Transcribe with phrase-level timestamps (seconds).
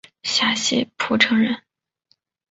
[0.23, 1.61] 陕西蒲城人。